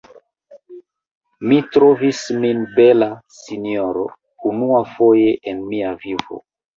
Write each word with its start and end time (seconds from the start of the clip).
Mi 1.49 1.57
trovis 1.75 2.21
min 2.45 2.63
bela, 2.77 3.09
sinjoro, 3.41 4.07
unuafoje 4.53 5.29
en 5.53 5.61
mia 5.67 5.93
vivo. 6.07 6.41